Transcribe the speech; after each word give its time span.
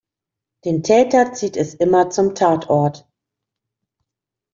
Den 0.65 0.81
Täter 0.81 1.31
zieht 1.33 1.55
es 1.55 1.75
immer 1.75 2.09
zum 2.09 2.33
Tatort. 2.33 3.07